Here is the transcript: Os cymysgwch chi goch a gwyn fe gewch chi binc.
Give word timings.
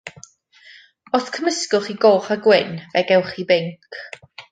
Os 1.17 1.25
cymysgwch 1.35 1.85
chi 1.89 1.95
goch 2.05 2.31
a 2.37 2.39
gwyn 2.47 2.71
fe 2.95 2.99
gewch 3.13 3.31
chi 3.37 3.43
binc. 3.53 3.79